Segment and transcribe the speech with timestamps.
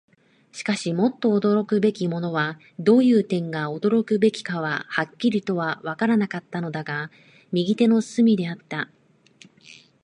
[0.51, 7.11] しかし、もっと驚くべきものは、どういう点が驚くべきかははっきりとはわからなかったのだが、
[7.51, 8.89] 右手の隅であった。